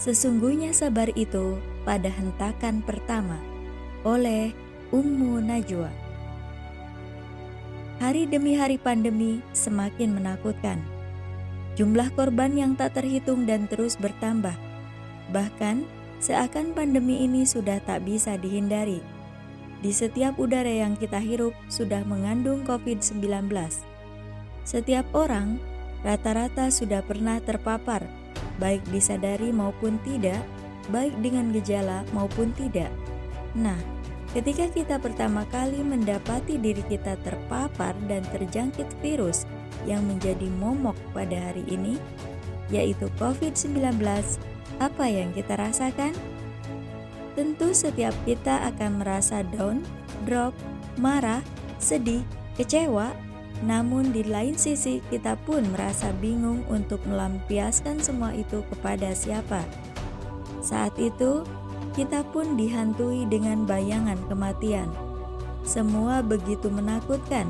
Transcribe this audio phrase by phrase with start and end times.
[0.00, 3.38] Sesungguhnya sabar itu pada hentakan pertama
[4.02, 4.50] oleh
[4.90, 5.90] Ummu Najwa.
[8.02, 10.82] Hari demi hari pandemi semakin menakutkan.
[11.78, 14.52] Jumlah korban yang tak terhitung dan terus bertambah.
[15.30, 15.86] Bahkan
[16.18, 19.00] seakan pandemi ini sudah tak bisa dihindari.
[19.80, 23.48] Di setiap udara yang kita hirup sudah mengandung COVID-19.
[24.62, 25.62] Setiap orang
[26.02, 28.06] rata-rata sudah pernah terpapar
[28.62, 30.38] baik disadari maupun tidak,
[30.94, 32.94] baik dengan gejala maupun tidak.
[33.58, 33.76] Nah,
[34.30, 39.42] ketika kita pertama kali mendapati diri kita terpapar dan terjangkit virus
[39.82, 41.98] yang menjadi momok pada hari ini,
[42.70, 43.98] yaitu COVID-19,
[44.78, 46.14] apa yang kita rasakan?
[47.34, 49.82] Tentu setiap kita akan merasa down,
[50.22, 50.54] drop,
[51.00, 51.42] marah,
[51.82, 52.22] sedih,
[52.54, 53.10] kecewa,
[53.62, 59.62] namun di lain sisi kita pun merasa bingung untuk melampiaskan semua itu kepada siapa.
[60.58, 61.46] Saat itu,
[61.94, 64.90] kita pun dihantui dengan bayangan kematian.
[65.62, 67.46] Semua begitu menakutkan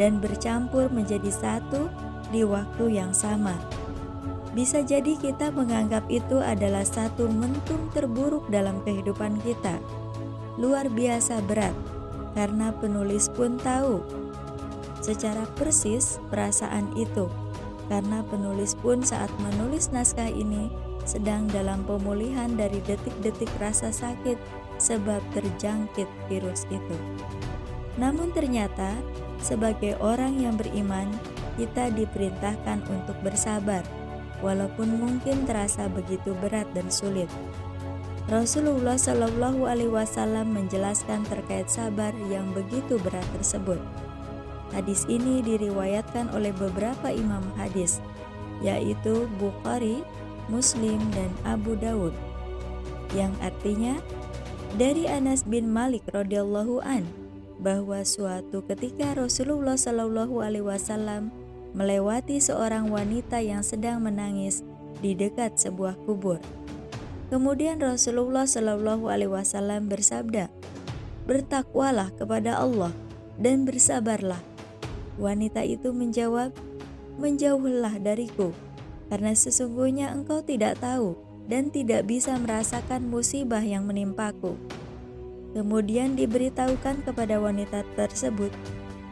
[0.00, 1.92] dan bercampur menjadi satu
[2.32, 3.52] di waktu yang sama.
[4.56, 9.76] Bisa jadi kita menganggap itu adalah satu mentung terburuk dalam kehidupan kita.
[10.56, 11.72] Luar biasa berat,
[12.36, 14.21] karena penulis pun tahu
[15.02, 17.26] secara persis perasaan itu,
[17.90, 20.70] karena penulis pun saat menulis naskah ini
[21.02, 24.38] sedang dalam pemulihan dari detik-detik rasa sakit
[24.78, 26.96] sebab terjangkit virus itu.
[27.98, 28.94] Namun ternyata,
[29.42, 31.10] sebagai orang yang beriman,
[31.58, 33.84] kita diperintahkan untuk bersabar,
[34.40, 37.28] walaupun mungkin terasa begitu berat dan sulit.
[38.30, 43.82] Rasulullah Shallallahu Alaihi Wasallam menjelaskan terkait sabar yang begitu berat tersebut.
[44.72, 48.00] Hadis ini diriwayatkan oleh beberapa imam hadis,
[48.64, 50.00] yaitu Bukhari,
[50.48, 52.16] Muslim, dan Abu Dawud,
[53.12, 54.00] yang artinya
[54.80, 57.04] dari Anas bin Malik radhiyallahu an
[57.60, 61.28] bahwa suatu ketika Rasulullah Shallallahu alaihi wasallam
[61.76, 64.64] melewati seorang wanita yang sedang menangis
[65.04, 66.40] di dekat sebuah kubur.
[67.28, 70.48] Kemudian Rasulullah Shallallahu alaihi wasallam bersabda,
[71.28, 72.92] "Bertakwalah kepada Allah
[73.40, 74.40] dan bersabarlah
[75.20, 76.56] Wanita itu menjawab,
[77.20, 78.56] "Menjauhlah dariku,
[79.12, 84.56] karena sesungguhnya engkau tidak tahu dan tidak bisa merasakan musibah yang menimpaku."
[85.52, 88.48] Kemudian diberitahukan kepada wanita tersebut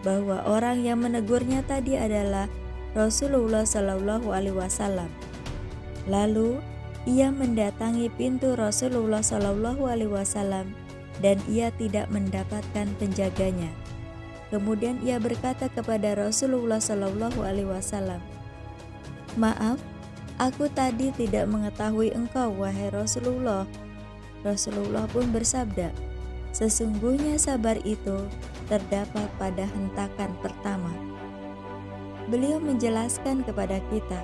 [0.00, 2.48] bahwa orang yang menegurnya tadi adalah
[2.96, 5.12] Rasulullah Shallallahu Alaihi Wasallam.
[6.08, 6.58] Lalu
[7.04, 10.72] ia mendatangi pintu Rasulullah Shallallahu Alaihi Wasallam
[11.20, 13.68] dan ia tidak mendapatkan penjaganya.
[14.50, 18.18] Kemudian ia berkata kepada Rasulullah Shallallahu Alaihi Wasallam,
[19.38, 19.78] "Maaf,
[20.42, 23.62] aku tadi tidak mengetahui engkau, wahai Rasulullah."
[24.42, 25.94] Rasulullah pun bersabda,
[26.50, 28.26] "Sesungguhnya sabar itu
[28.66, 30.90] terdapat pada hentakan pertama."
[32.26, 34.18] Beliau menjelaskan kepada kita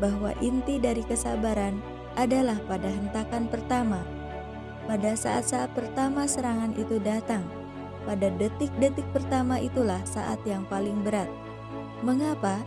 [0.00, 1.80] bahwa inti dari kesabaran
[2.20, 4.04] adalah pada hentakan pertama.
[4.84, 7.46] Pada saat-saat pertama serangan itu datang,
[8.04, 11.30] pada detik-detik pertama itulah saat yang paling berat.
[12.02, 12.60] Mengapa?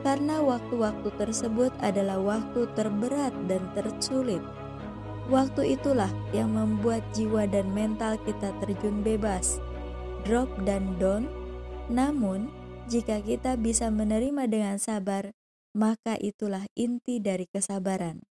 [0.00, 4.40] Karena waktu-waktu tersebut adalah waktu terberat dan tersulit.
[5.28, 9.60] Waktu itulah yang membuat jiwa dan mental kita terjun bebas,
[10.24, 11.28] drop dan down.
[11.86, 12.50] Namun,
[12.90, 15.30] jika kita bisa menerima dengan sabar,
[15.76, 18.26] maka itulah inti dari kesabaran.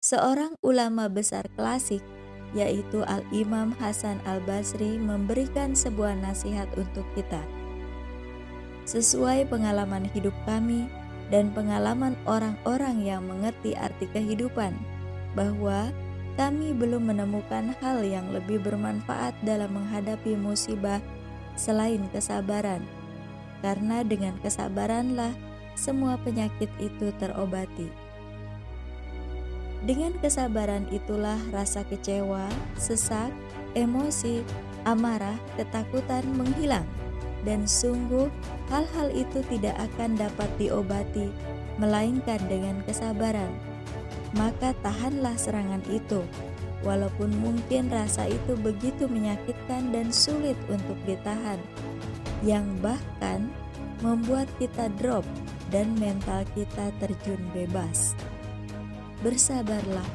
[0.00, 2.00] Seorang ulama besar klasik
[2.56, 7.40] yaitu Al-Imam Hasan Al-Basri memberikan sebuah nasihat untuk kita.
[8.88, 10.88] Sesuai pengalaman hidup kami
[11.28, 14.72] dan pengalaman orang-orang yang mengerti arti kehidupan,
[15.36, 15.92] bahwa
[16.40, 21.04] kami belum menemukan hal yang lebih bermanfaat dalam menghadapi musibah
[21.58, 22.80] selain kesabaran,
[23.60, 25.36] karena dengan kesabaranlah
[25.76, 28.07] semua penyakit itu terobati.
[29.88, 32.44] Dengan kesabaran itulah rasa kecewa,
[32.76, 33.32] sesak,
[33.72, 34.44] emosi,
[34.84, 36.84] amarah, ketakutan menghilang,
[37.48, 38.28] dan sungguh
[38.68, 41.32] hal-hal itu tidak akan dapat diobati,
[41.80, 43.48] melainkan dengan kesabaran.
[44.36, 46.20] Maka tahanlah serangan itu,
[46.84, 51.56] walaupun mungkin rasa itu begitu menyakitkan dan sulit untuk ditahan,
[52.44, 53.48] yang bahkan
[54.04, 55.24] membuat kita drop
[55.72, 58.12] dan mental kita terjun bebas
[59.22, 60.06] bersabarlah.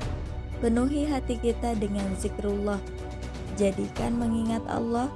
[0.63, 2.79] Penuhi hati kita dengan zikrullah.
[3.59, 5.11] Jadikan mengingat Allah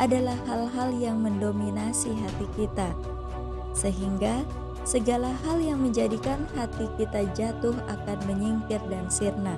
[0.00, 2.92] adalah hal-hal yang mendominasi hati kita.
[3.72, 4.44] Sehingga
[4.84, 9.56] segala hal yang menjadikan hati kita jatuh akan menyingkir dan sirna.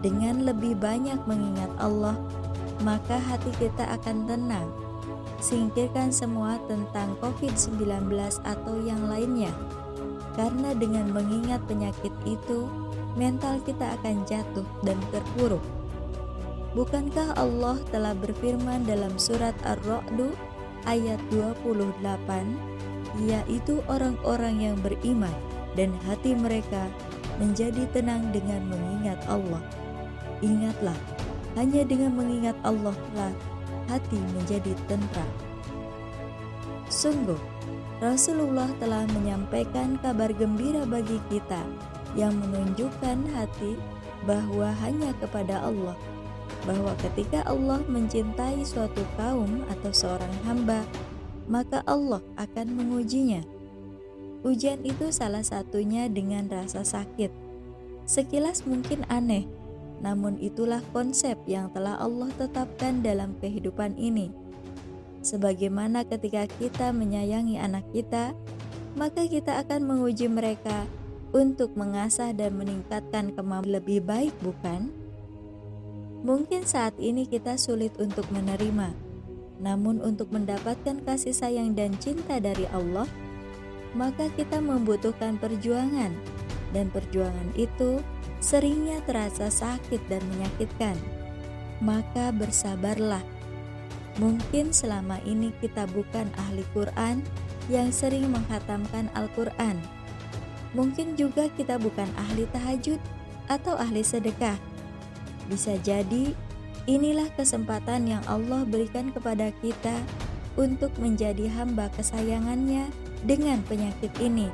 [0.00, 2.16] Dengan lebih banyak mengingat Allah,
[2.80, 4.68] maka hati kita akan tenang.
[5.40, 8.12] Singkirkan semua tentang COVID-19
[8.44, 9.52] atau yang lainnya,
[10.40, 12.64] karena dengan mengingat penyakit itu,
[13.12, 15.60] mental kita akan jatuh dan terpuruk.
[16.72, 20.32] Bukankah Allah telah berfirman dalam surat Ar-Ra'du
[20.88, 22.56] ayat 28,
[23.20, 25.34] yaitu orang-orang yang beriman
[25.76, 26.88] dan hati mereka
[27.36, 29.60] menjadi tenang dengan mengingat Allah.
[30.40, 30.96] Ingatlah,
[31.52, 33.34] hanya dengan mengingat Allah lah
[33.92, 35.28] hati menjadi tentram.
[36.88, 37.36] Sungguh,
[38.00, 41.60] Rasulullah telah menyampaikan kabar gembira bagi kita
[42.16, 43.76] yang menunjukkan hati
[44.24, 45.96] bahwa hanya kepada Allah
[46.68, 50.84] bahwa ketika Allah mencintai suatu kaum atau seorang hamba,
[51.48, 53.40] maka Allah akan mengujinya.
[54.40, 57.32] Ujian itu salah satunya dengan rasa sakit.
[58.08, 59.44] Sekilas mungkin aneh,
[60.00, 64.32] namun itulah konsep yang telah Allah tetapkan dalam kehidupan ini.
[65.20, 68.32] Sebagaimana ketika kita menyayangi anak kita,
[68.96, 70.88] maka kita akan menguji mereka
[71.30, 74.90] untuk mengasah dan meningkatkan kemampuan lebih baik, bukan?
[76.20, 78.92] Mungkin saat ini kita sulit untuk menerima,
[79.60, 83.08] namun untuk mendapatkan kasih sayang dan cinta dari Allah,
[83.96, 86.12] maka kita membutuhkan perjuangan,
[86.70, 88.00] dan perjuangan itu
[88.40, 90.96] seringnya terasa sakit dan menyakitkan.
[91.80, 93.24] Maka bersabarlah.
[94.20, 97.24] Mungkin selama ini kita bukan ahli Quran
[97.72, 99.80] yang sering menghatamkan Al-Quran.
[100.76, 103.00] Mungkin juga kita bukan ahli tahajud
[103.48, 104.60] atau ahli sedekah
[105.50, 106.30] bisa jadi
[106.86, 109.98] inilah kesempatan yang Allah berikan kepada kita
[110.54, 112.86] untuk menjadi hamba kesayangannya
[113.26, 114.46] dengan penyakit ini.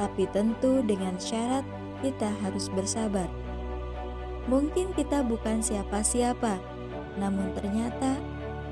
[0.00, 1.68] Tapi tentu dengan syarat
[2.00, 3.28] kita harus bersabar.
[4.48, 6.58] Mungkin kita bukan siapa-siapa,
[7.20, 8.18] namun ternyata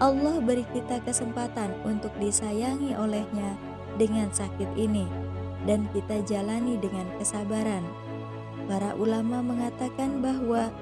[0.01, 3.53] Allah beri kita kesempatan untuk disayangi olehnya
[4.01, 5.05] dengan sakit ini
[5.69, 7.85] dan kita jalani dengan kesabaran.
[8.65, 10.73] Para ulama mengatakan bahwa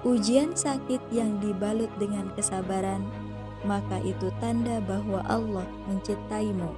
[0.00, 3.04] ujian sakit yang dibalut dengan kesabaran,
[3.68, 6.72] maka itu tanda bahwa Allah mencintaimu.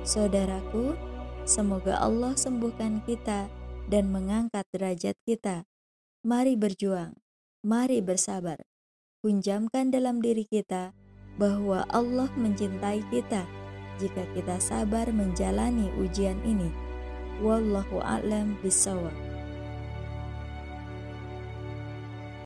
[0.00, 0.96] Saudaraku,
[1.44, 3.52] semoga Allah sembuhkan kita
[3.92, 5.68] dan mengangkat derajat kita.
[6.24, 7.12] Mari berjuang,
[7.60, 8.75] mari bersabar.
[9.24, 10.92] Kunjamkan dalam diri kita
[11.40, 13.44] bahwa Allah mencintai kita
[13.96, 16.68] jika kita sabar menjalani ujian ini.
[17.40, 19.35] Wallahu a'lam bishawab.